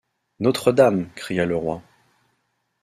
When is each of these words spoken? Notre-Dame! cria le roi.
Notre-Dame! 0.39 1.09
cria 1.13 1.45
le 1.45 1.55
roi. 1.55 1.83